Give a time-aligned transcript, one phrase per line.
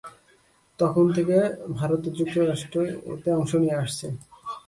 [0.79, 1.37] তখন থেকে
[1.73, 2.77] ভারত ও যুক্তরাষ্ট্র
[3.13, 4.07] এতে অংশ নিয়ে আসছে।